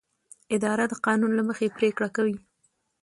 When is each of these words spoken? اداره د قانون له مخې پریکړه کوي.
اداره 0.55 0.85
د 0.87 0.93
قانون 1.05 1.31
له 1.35 1.43
مخې 1.49 1.75
پریکړه 1.77 2.09
کوي. 2.15 2.37